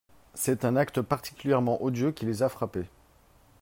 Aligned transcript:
C’est 0.33 0.65
un 0.65 0.77
acte 0.77 1.01
particulièrement 1.03 1.83
odieux 1.83 2.11
qui 2.11 2.25
les 2.25 2.41
a 2.41 2.49
frappés. 2.49 2.87